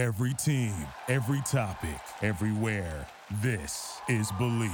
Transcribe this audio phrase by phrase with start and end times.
[0.00, 0.72] Every team,
[1.08, 3.06] every topic, everywhere.
[3.42, 4.70] This is Bleav.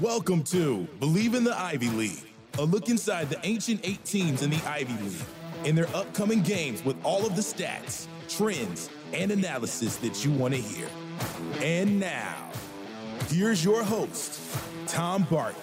[0.00, 2.24] Welcome to Bleav in the Ivy League,
[2.56, 5.37] a look inside the ancient eight teams in the Ivy League
[5.68, 10.54] and their upcoming games with all of the stats, trends, and analysis that you want
[10.54, 10.88] to hear.
[11.60, 12.50] And now,
[13.28, 14.40] here's your host,
[14.86, 15.60] Tom Barton.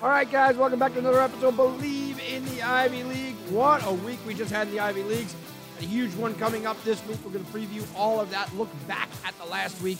[0.00, 3.34] All right, guys, welcome back to another episode of Bleav in the Ivy League.
[3.48, 5.34] What a week we just had in the Ivy Leagues.
[5.80, 7.18] A huge one coming up this week.
[7.24, 9.98] We're going to preview all of that, look back at the last week.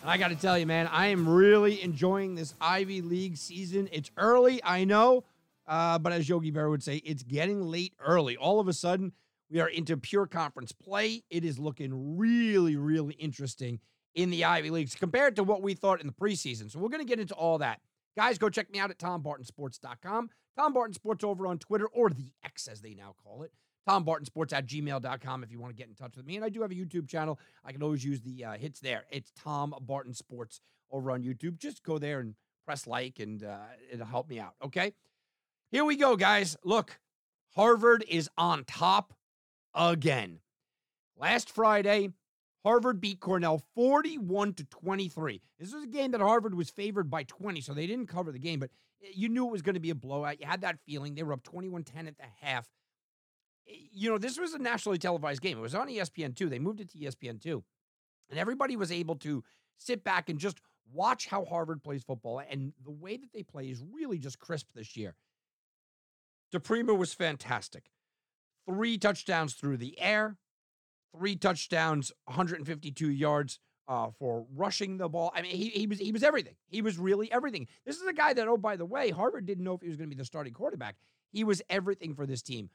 [0.00, 3.90] And I got to tell you, man, I am really enjoying this Ivy League season.
[3.92, 5.24] It's early, I know,
[5.66, 8.36] uh, but as Yogi Berra would say, it's getting late early.
[8.36, 9.12] All of a sudden,
[9.50, 11.24] we are into pure conference play.
[11.30, 13.80] It is looking really, really interesting
[14.14, 16.70] in the Ivy Leagues compared to what we thought in the preseason.
[16.70, 17.80] So we're going to get into all that.
[18.16, 20.30] Guys, go check me out at tombartonsports.com.
[20.56, 23.52] Tom Barton Sports over on Twitter, or the X as they now call it.
[23.86, 26.36] Tom at gmail.com if you want to get in touch with me.
[26.36, 27.38] And I do have a YouTube channel.
[27.64, 29.04] I can always use the uh, hits there.
[29.10, 30.60] It's Tom Barton Sports
[30.90, 31.58] over on YouTube.
[31.58, 33.56] Just go there and press like, and uh,
[33.90, 34.54] it'll help me out.
[34.64, 34.92] Okay.
[35.72, 36.54] Here we go, guys.
[36.64, 37.00] Look,
[37.54, 39.14] Harvard is on top
[39.74, 40.40] again.
[41.16, 42.10] Last Friday,
[42.62, 45.40] Harvard beat Cornell 41 to 23.
[45.58, 48.38] This was a game that Harvard was favored by 20, so they didn't cover the
[48.38, 48.68] game, but
[49.14, 50.38] you knew it was going to be a blowout.
[50.42, 51.14] You had that feeling.
[51.14, 52.68] They were up 21 10 at the half.
[53.64, 55.56] You know, this was a nationally televised game.
[55.56, 56.50] It was on ESPN2.
[56.50, 57.62] They moved it to ESPN2.
[58.28, 59.42] And everybody was able to
[59.78, 60.60] sit back and just
[60.92, 62.42] watch how Harvard plays football.
[62.46, 65.14] And the way that they play is really just crisp this year.
[66.52, 67.84] DePrima was fantastic.
[68.68, 70.36] Three touchdowns through the air,
[71.16, 73.58] three touchdowns, 152 yards
[73.88, 75.32] uh, for rushing the ball.
[75.34, 76.54] I mean, he, he was he was everything.
[76.68, 77.66] He was really everything.
[77.84, 79.96] This is a guy that, oh, by the way, Harvard didn't know if he was
[79.96, 80.96] going to be the starting quarterback.
[81.30, 82.70] He was everything for this team.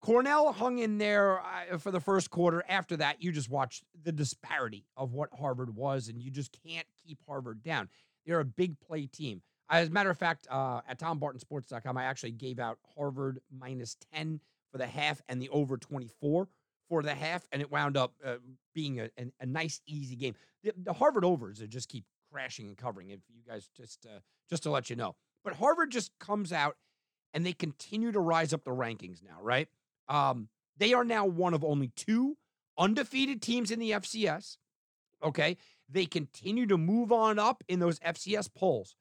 [0.00, 2.62] Cornell hung in there uh, for the first quarter.
[2.68, 6.86] After that, you just watch the disparity of what Harvard was, and you just can't
[7.04, 7.88] keep Harvard down.
[8.24, 9.42] They're a big play team.
[9.70, 14.40] As a matter of fact, uh, at TomBartonSports.com, I actually gave out Harvard minus 10
[14.72, 16.48] for the half and the over 24
[16.88, 18.36] for the half, and it wound up uh,
[18.74, 20.34] being a, a, nice, easy game.
[20.62, 23.10] The, the Harvard overs just keep crashing and covering.
[23.10, 25.14] If you guys just uh, just to let you know,
[25.44, 26.76] but Harvard just comes out
[27.34, 29.38] and they continue to rise up the rankings now.
[29.42, 29.68] Right?
[30.08, 30.48] Um,
[30.78, 32.38] they are now one of only two
[32.78, 34.56] undefeated teams in the FCS.
[35.22, 35.56] Okay,
[35.88, 38.94] they continue to move on up in those FCS polls.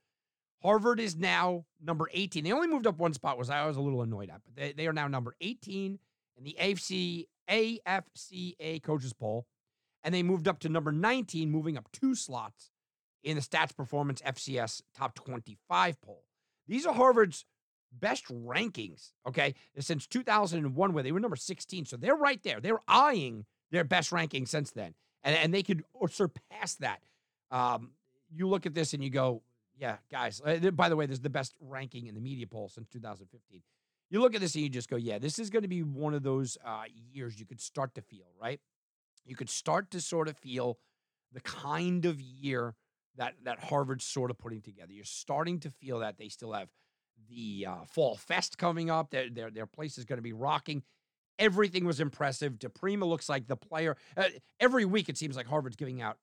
[0.61, 2.43] Harvard is now number 18.
[2.43, 4.73] They only moved up one spot, was I was a little annoyed at, but they,
[4.73, 5.99] they are now number 18
[6.37, 9.45] in the AFC AFCA coaches poll.
[10.03, 12.71] And they moved up to number 19, moving up two slots
[13.23, 16.23] in the Stats Performance FCS top 25 poll.
[16.67, 17.45] These are Harvard's
[17.91, 21.85] best rankings, okay, since 2001, where they were number 16.
[21.85, 22.59] So they're right there.
[22.59, 24.93] They're eyeing their best ranking since then.
[25.23, 27.01] And, and they could surpass that.
[27.51, 27.91] Um,
[28.33, 29.41] you look at this and you go,
[29.77, 30.41] yeah, guys.
[30.43, 33.61] Uh, by the way, this is the best ranking in the media poll since 2015.
[34.09, 36.13] You look at this and you just go, yeah, this is going to be one
[36.13, 38.59] of those uh, years you could start to feel, right?
[39.25, 40.79] You could start to sort of feel
[41.33, 42.75] the kind of year
[43.17, 44.93] that that Harvard's sort of putting together.
[44.93, 46.69] You're starting to feel that they still have
[47.29, 49.11] the uh, fall fest coming up.
[49.11, 50.83] Their their their place is going to be rocking.
[51.39, 52.53] Everything was impressive.
[52.53, 53.97] DePrima looks like the player.
[54.15, 54.25] Uh,
[54.59, 56.17] every week it seems like Harvard's giving out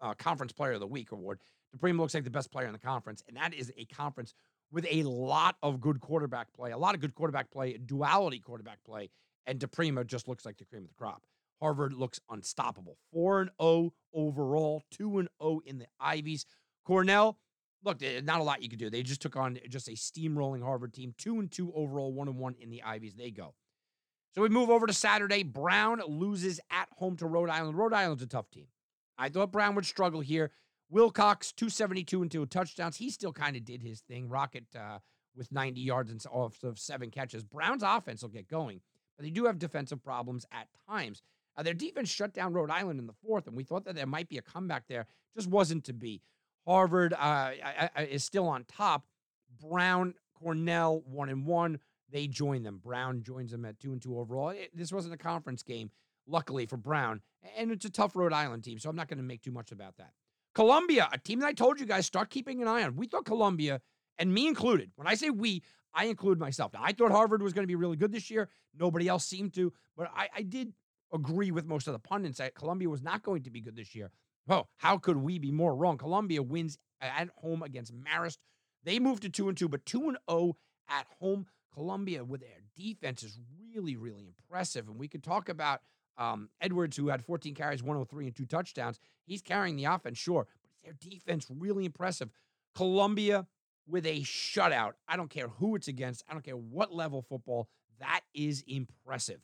[0.00, 1.40] uh, Conference Player of the Week award.
[1.74, 4.34] DePrima looks like the best player in the conference, and that is a conference
[4.72, 8.78] with a lot of good quarterback play, a lot of good quarterback play, duality quarterback
[8.84, 9.10] play,
[9.46, 11.22] and DePrima just looks like the cream of the crop.
[11.60, 12.98] Harvard looks unstoppable.
[13.12, 16.44] 4 and 0 overall, 2 and 0 in the Ivies.
[16.84, 17.38] Cornell,
[17.82, 18.90] look, eh, not a lot you could do.
[18.90, 22.36] They just took on just a steamrolling Harvard team, 2 and 2 overall, 1 and
[22.36, 23.14] 1 in the Ivies.
[23.14, 23.54] They go.
[24.34, 25.42] So we move over to Saturday.
[25.44, 27.78] Brown loses at home to Rhode Island.
[27.78, 28.66] Rhode Island's a tough team.
[29.16, 30.50] I thought Brown would struggle here.
[30.88, 32.96] Wilcox, 272 and two touchdowns.
[32.96, 34.28] He still kind of did his thing.
[34.28, 34.98] Rocket uh,
[35.36, 37.42] with 90 yards and off of seven catches.
[37.42, 38.80] Brown's offense will get going,
[39.16, 41.22] but they do have defensive problems at times.
[41.62, 44.28] Their defense shut down Rhode Island in the fourth, and we thought that there might
[44.28, 45.06] be a comeback there.
[45.34, 46.20] Just wasn't to be.
[46.66, 47.52] Harvard uh,
[47.98, 49.06] is still on top.
[49.60, 51.78] Brown, Cornell, one and one.
[52.10, 52.80] They join them.
[52.82, 54.50] Brown joins them at two and two overall.
[54.50, 55.90] It, this wasn't a conference game,
[56.26, 57.22] luckily for Brown,
[57.56, 59.72] and it's a tough Rhode Island team, so I'm not going to make too much
[59.72, 60.12] about that.
[60.56, 62.96] Columbia, a team that I told you guys start keeping an eye on.
[62.96, 63.82] We thought Columbia,
[64.16, 64.90] and me included.
[64.96, 65.62] When I say we,
[65.92, 66.72] I include myself.
[66.72, 68.48] Now, I thought Harvard was going to be really good this year.
[68.74, 70.72] Nobody else seemed to, but I, I did
[71.12, 73.94] agree with most of the pundits that Columbia was not going to be good this
[73.94, 74.10] year.
[74.48, 75.98] Oh, how could we be more wrong?
[75.98, 78.38] Columbia wins at home against Marist.
[78.82, 80.56] They moved to 2 and 2, but 2 and 0
[80.88, 81.44] at home.
[81.74, 84.88] Columbia with their defense is really, really impressive.
[84.88, 85.82] And we could talk about
[86.18, 88.98] um, Edwards, who had 14 carries, 103, and two touchdowns.
[89.24, 92.30] He's carrying the offense, sure, but their defense really impressive.
[92.74, 93.46] Columbia
[93.88, 94.92] with a shutout.
[95.08, 96.24] I don't care who it's against.
[96.28, 97.68] I don't care what level football.
[98.00, 99.40] That is impressive.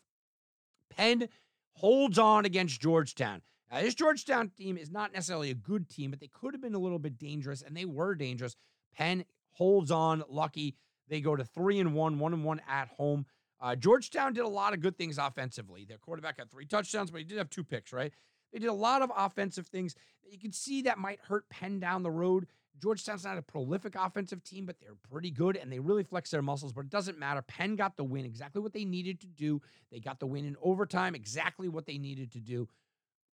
[0.90, 1.28] Penn
[1.72, 3.42] holds on against Georgetown.
[3.70, 6.74] Now, this Georgetown team is not necessarily a good team, but they could have been
[6.74, 8.56] a little bit dangerous, and they were dangerous.
[8.94, 10.76] Penn holds on, lucky.
[11.08, 13.26] They go to three and one, one and one at home.
[13.62, 15.84] Uh, Georgetown did a lot of good things offensively.
[15.84, 18.12] Their quarterback had three touchdowns, but he did have two picks, right?
[18.52, 19.94] They did a lot of offensive things.
[19.94, 22.48] that You can see that might hurt Penn down the road.
[22.82, 26.42] Georgetown's not a prolific offensive team, but they're pretty good and they really flex their
[26.42, 26.72] muscles.
[26.72, 27.40] But it doesn't matter.
[27.42, 29.62] Penn got the win, exactly what they needed to do.
[29.92, 32.68] They got the win in overtime, exactly what they needed to do.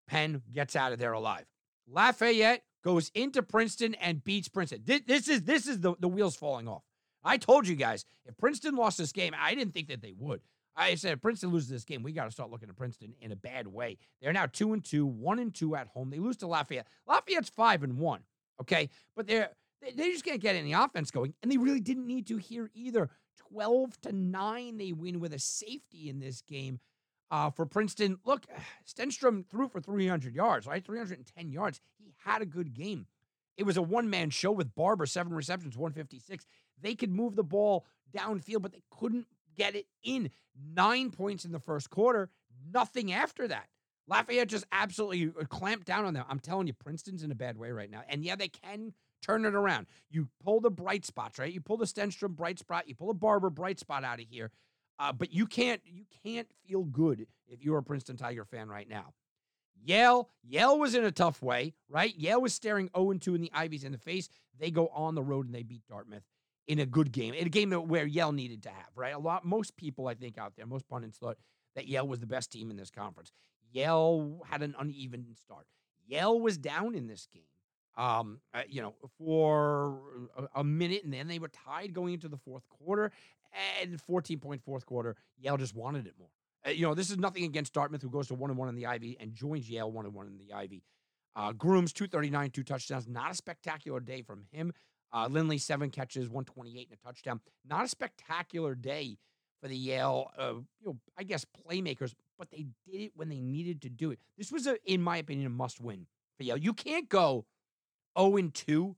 [0.07, 1.45] Penn gets out of there alive.
[1.87, 4.83] Lafayette goes into Princeton and beats Princeton.
[4.85, 6.83] This, is this is the, the wheels falling off.
[7.23, 10.41] I told you guys, if Princeton lost this game, I didn't think that they would.
[10.75, 13.31] I said, if Princeton loses this game, we got to start looking at Princeton in
[13.31, 13.97] a bad way.
[14.21, 16.09] They're now two and two, one and two at home.
[16.09, 16.87] They lose to Lafayette.
[17.05, 18.21] Lafayette's five and one.
[18.61, 19.49] Okay, but they're
[19.81, 22.69] they, they just can't get any offense going, and they really didn't need to here
[22.73, 23.09] either.
[23.37, 26.79] Twelve to nine, they win with a safety in this game.
[27.31, 28.45] Uh, for Princeton, look,
[28.87, 30.83] Stenstrom threw for 300 yards, right?
[30.83, 31.79] 310 yards.
[31.97, 33.05] He had a good game.
[33.55, 36.45] It was a one man show with Barber, seven receptions, 156.
[36.81, 37.85] They could move the ball
[38.15, 40.29] downfield, but they couldn't get it in.
[40.73, 42.29] Nine points in the first quarter,
[42.73, 43.67] nothing after that.
[44.07, 46.25] Lafayette just absolutely uh, clamped down on them.
[46.27, 48.01] I'm telling you, Princeton's in a bad way right now.
[48.09, 49.85] And yeah, they can turn it around.
[50.09, 51.53] You pull the bright spots, right?
[51.53, 54.51] You pull the Stenstrom bright spot, you pull a Barber bright spot out of here.
[54.97, 58.89] Uh, but you can't you can't feel good if you're a Princeton Tiger fan right
[58.89, 59.13] now.
[59.81, 62.13] Yale, Yale was in a tough way, right?
[62.17, 64.27] Yale was staring 0 2 in the Ivies in the face.
[64.59, 66.23] They go on the road and they beat Dartmouth
[66.69, 69.15] in a good game, in a game where Yale needed to have, right?
[69.15, 71.37] A lot, most people I think out there, most pundits thought
[71.75, 73.31] that Yale was the best team in this conference.
[73.71, 75.65] Yale had an uneven start.
[76.07, 77.41] Yale was down in this game,
[77.97, 79.99] um, uh, you know, for
[80.37, 83.11] a, a, minute, and then they were tied going into the fourth quarter.
[83.81, 86.29] And 14 point fourth quarter, Yale just wanted it more.
[86.67, 88.75] Uh, you know, this is nothing against Dartmouth, who goes to one and one in
[88.75, 90.83] the Ivy and joins Yale one and one in the Ivy.
[91.35, 93.07] Uh, Grooms 239, two touchdowns.
[93.07, 94.71] Not a spectacular day from him.
[95.13, 97.39] Uh, Lindley seven catches, 128 and a touchdown.
[97.67, 99.17] Not a spectacular day
[99.61, 103.39] for the Yale, uh, you know, I guess playmakers, but they did it when they
[103.41, 104.19] needed to do it.
[104.37, 106.05] This was, a, in my opinion, a must win
[106.37, 106.57] for Yale.
[106.57, 107.45] You can't go
[108.17, 108.95] 0 and 2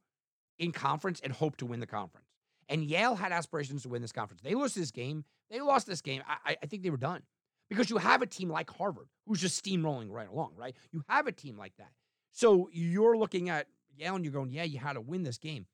[0.60, 2.28] in conference and hope to win the conference.
[2.70, 4.42] And Yale had aspirations to win this conference.
[4.42, 5.26] They lost this game.
[5.50, 6.22] They lost this game.
[6.28, 7.24] I, I think they were done
[7.68, 10.76] because you have a team like Harvard who's just steamrolling right along, right?
[10.92, 11.92] You have a team like that.
[12.32, 13.68] So you're looking at
[13.98, 15.66] Yale and you're going, yeah, you had to win this game.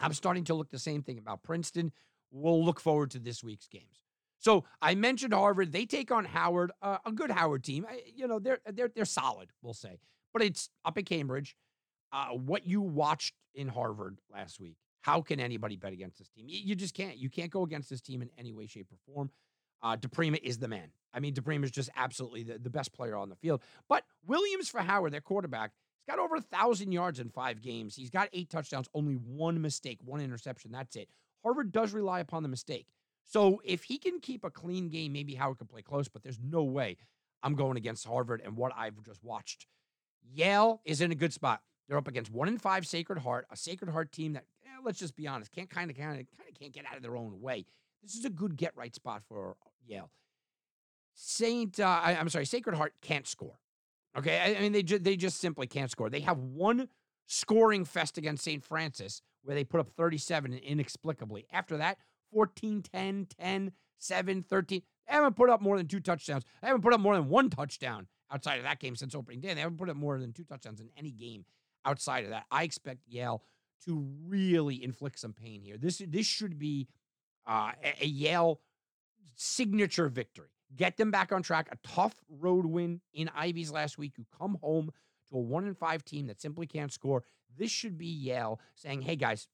[0.00, 1.92] I'm starting to look the same thing about Princeton.
[2.30, 4.02] We'll look forward to this week's games.
[4.38, 5.72] So I mentioned Harvard.
[5.72, 7.86] They take on Howard, uh, a good Howard team.
[8.14, 9.98] You know, they're they're they're solid, we'll say.
[10.32, 11.56] But it's up at Cambridge.
[12.12, 16.46] Uh, what you watched in Harvard last week, how can anybody bet against this team?
[16.48, 17.16] You, just can't.
[17.16, 19.30] You can't go against this team in any way, shape, or form.
[19.82, 20.90] Uh, DePrima is the man.
[21.14, 23.62] I mean, DePrima is just absolutely the, the best player on the field.
[23.88, 27.94] But Williams for Howard, their quarterback, he's got over a thousand yards in five games.
[27.94, 30.72] He's got eight touchdowns, only one mistake, one interception.
[30.72, 31.08] That's it.
[31.42, 32.86] Harvard does rely upon the mistake.
[33.24, 36.40] So if he can keep a clean game, maybe Howard can play close, but there's
[36.42, 36.96] no way
[37.42, 39.66] I'm going against Harvard and what I've just watched.
[40.32, 41.62] Yale is in a good spot.
[41.88, 44.98] They're up against one in five Sacred Heart, a Sacred Heart team that, eh, let's
[44.98, 47.16] just be honest, can't kind of kind of kind of can't get out of their
[47.16, 47.66] own way.
[48.02, 50.10] This is a good get right spot for Yale.
[51.14, 53.58] Saint, uh, I, am sorry, Sacred Heart can't score.
[54.16, 56.10] Okay, I, mean they ju- they just simply can't score.
[56.10, 56.88] They have one
[57.26, 58.64] scoring fest against St.
[58.64, 61.46] Francis where they put up 37 inexplicably.
[61.52, 61.98] After that,
[62.32, 64.82] 14, 10, 10, 7, 13.
[65.06, 66.44] They haven't put up more than two touchdowns.
[66.60, 69.54] They haven't put up more than one touchdown outside of that game since opening day.
[69.54, 71.44] They haven't put up more than two touchdowns in any game
[71.84, 72.44] outside of that.
[72.50, 73.42] I expect Yale
[73.86, 75.78] to really inflict some pain here.
[75.78, 76.88] This this should be
[77.46, 78.60] uh, a Yale
[79.34, 80.48] signature victory.
[80.76, 81.68] Get them back on track.
[81.72, 84.12] A tough road win in Ivy's last week.
[84.16, 84.92] You come home
[85.30, 87.24] to a one and five team that simply can't score.
[87.56, 89.48] This should be Yale saying, "Hey guys,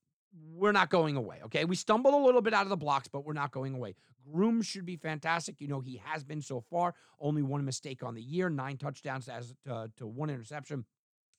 [0.55, 1.41] we're not going away.
[1.45, 1.65] Okay.
[1.65, 3.95] We stumbled a little bit out of the blocks, but we're not going away.
[4.33, 5.61] Groom should be fantastic.
[5.61, 6.95] You know, he has been so far.
[7.21, 10.85] Only one mistake on the year, nine touchdowns as to, to one interception.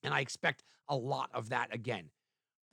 [0.04, 2.10] And I expect a lot of that again.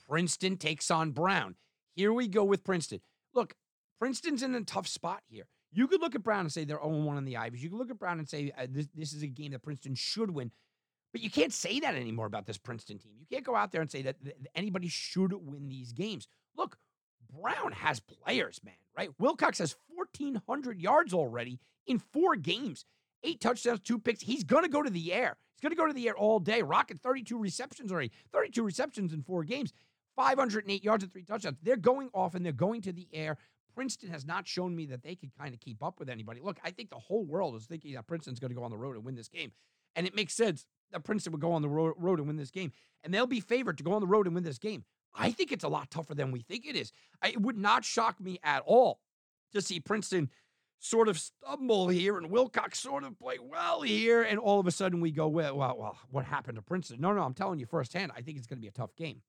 [0.08, 1.56] Princeton takes on Brown.
[1.94, 3.00] Here we go with Princeton.
[3.34, 3.54] Look,
[3.98, 5.46] Princeton's in a tough spot here.
[5.74, 7.62] You could look at Brown and say they're 0 1 in the Ivies.
[7.62, 9.94] You could look at Brown and say uh, this, this is a game that Princeton
[9.94, 10.50] should win.
[11.12, 13.12] But you can't say that anymore about this Princeton team.
[13.18, 16.26] You can't go out there and say that th- anybody should win these games.
[16.56, 16.76] Look,
[17.40, 19.10] Brown has players, man, right?
[19.18, 22.84] Wilcox has 1,400 yards already in four games,
[23.22, 24.22] eight touchdowns, two picks.
[24.22, 25.36] He's going to go to the air.
[25.54, 29.12] He's going to go to the air all day, rocking 32 receptions already, 32 receptions
[29.12, 29.72] in four games,
[30.16, 31.58] 508 yards and three touchdowns.
[31.62, 33.36] They're going off and they're going to the air.
[33.74, 36.40] Princeton has not shown me that they could kind of keep up with anybody.
[36.42, 38.76] Look, I think the whole world is thinking that Princeton's going to go on the
[38.76, 39.52] road and win this game.
[39.96, 42.72] And it makes sense that Princeton would go on the road and win this game.
[43.02, 44.84] And they'll be favored to go on the road and win this game.
[45.14, 46.92] I think it's a lot tougher than we think it is.
[47.24, 49.00] It would not shock me at all
[49.52, 50.30] to see Princeton
[50.80, 54.22] sort of stumble here and Wilcox sort of play well here.
[54.22, 57.00] And all of a sudden we go, well, well, well what happened to Princeton?
[57.00, 59.22] No, no, I'm telling you firsthand, I think it's going to be a tough game.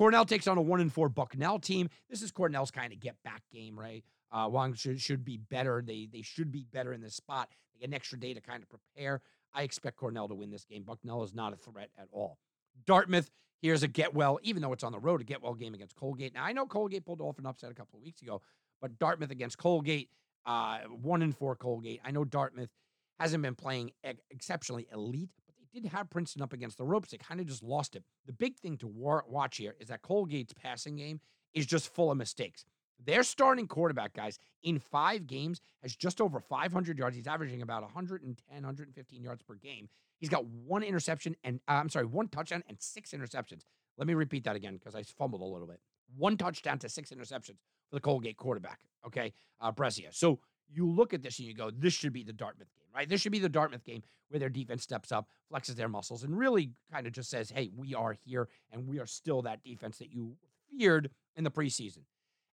[0.00, 1.90] Cornell takes on a one and four Bucknell team.
[2.08, 4.02] This is Cornell's kind of get back game, right?
[4.32, 5.84] Uh, Wang should, should be better.
[5.86, 7.50] They they should be better in this spot.
[7.74, 9.20] They get an extra day to kind of prepare.
[9.52, 10.84] I expect Cornell to win this game.
[10.84, 12.38] Bucknell is not a threat at all.
[12.86, 13.30] Dartmouth,
[13.60, 15.96] here's a get well, even though it's on the road, a get well game against
[15.96, 16.32] Colgate.
[16.32, 18.40] Now, I know Colgate pulled off an upset a couple of weeks ago,
[18.80, 20.08] but Dartmouth against Colgate,
[20.46, 22.00] uh, one and four Colgate.
[22.02, 22.70] I know Dartmouth
[23.18, 25.28] hasn't been playing ex- exceptionally elite,
[25.72, 27.10] did have Princeton up against the ropes.
[27.10, 28.04] They kind of just lost it.
[28.26, 31.20] The big thing to war- watch here is that Colgate's passing game
[31.54, 32.64] is just full of mistakes.
[33.04, 37.16] Their starting quarterback, guys, in five games has just over 500 yards.
[37.16, 39.88] He's averaging about 110, 115 yards per game.
[40.18, 43.62] He's got one interception and uh, I'm sorry, one touchdown and six interceptions.
[43.96, 45.80] Let me repeat that again because I fumbled a little bit.
[46.16, 47.58] One touchdown to six interceptions
[47.88, 48.80] for the Colgate quarterback.
[49.06, 50.08] Okay, uh, Brescia.
[50.10, 50.40] So
[50.72, 53.08] you look at this and you go, this should be the Dartmouth game, right?
[53.08, 56.38] This should be the Dartmouth game where their defense steps up, flexes their muscles, and
[56.38, 59.98] really kind of just says, hey, we are here and we are still that defense
[59.98, 60.36] that you
[60.70, 62.04] feared in the preseason.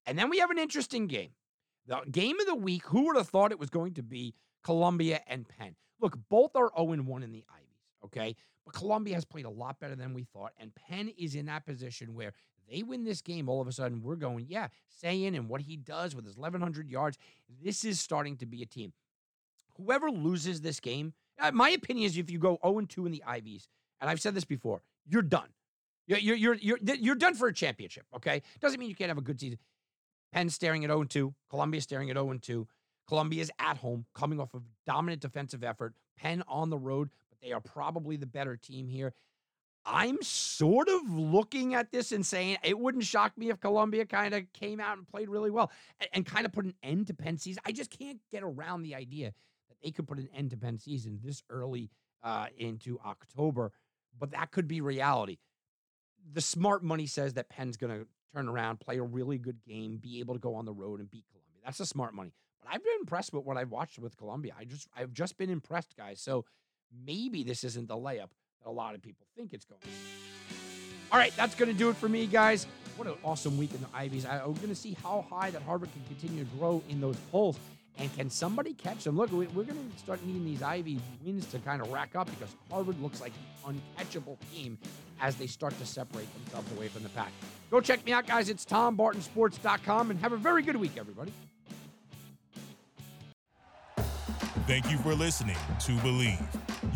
[0.06, 1.32] And then we have an interesting game.
[1.86, 4.34] The game of the week, who would have thought it was going to be
[4.64, 5.76] Columbia and Penn?
[6.02, 8.36] Look, both are 0 1 in the Ivies, okay?
[8.66, 10.52] But Columbia has played a lot better than we thought.
[10.60, 12.34] And Penn is in that position where
[12.70, 15.78] they win this game, all of a sudden we're going, yeah, Sayin and what he
[15.78, 17.18] does with his 1,100 yards,
[17.64, 18.94] this is starting to be a team.
[19.78, 23.24] Whoever loses this game, uh, my opinion is if you go 0 2 in the
[23.26, 23.68] Ivies,
[24.02, 25.50] and I've said this before, you're done.
[26.08, 28.42] You're, you're, you're, you're, you're done for a championship, okay?
[28.62, 29.60] Doesn't mean you can't have a good season.
[30.32, 31.34] Penn staring at 0 2.
[31.50, 32.68] Columbia staring at 0 2.
[33.08, 35.94] Columbia's at home, coming off of dominant defensive effort.
[36.18, 39.14] Penn on the road, but they are probably the better team here.
[39.90, 44.34] I'm sort of looking at this and saying it wouldn't shock me if Columbia kind
[44.34, 47.14] of came out and played really well and, and kind of put an end to
[47.14, 47.62] Penn season.
[47.66, 49.34] I just can't get around the idea
[49.70, 51.90] that they could put an end to Penn season this early
[52.22, 53.72] uh, into October,
[54.20, 55.38] but that could be reality.
[56.34, 59.98] The smart money says that Penn's going to turn around, play a really good game,
[59.98, 61.62] be able to go on the road and beat Columbia.
[61.64, 62.34] That's the smart money.
[62.62, 64.54] But I've been impressed with what I've watched with Columbia.
[64.60, 66.20] I just I've just been impressed, guys.
[66.20, 66.44] So
[67.06, 68.32] maybe this isn't the layup
[68.68, 69.82] a lot of people think it's going.
[71.12, 72.68] All right, that's going to do it for me, guys.
[72.98, 74.26] What an awesome week in the Ivies.
[74.26, 77.16] I, am going to see how high that Harvard can continue to grow in those
[77.32, 77.58] polls.
[78.00, 79.18] And can somebody catch them?
[79.18, 82.54] Look, we're going to start needing these Ivy wins to kind of rack up because
[82.70, 83.34] Harvard looks like
[83.66, 84.78] an uncatchable team
[85.20, 87.32] as they start to separate themselves away from the pack.
[87.72, 88.50] Go check me out, guys.
[88.50, 91.32] It's TomBartonSports.com and have a very good week, everybody.
[94.68, 96.67] Thank you for listening to Bleav.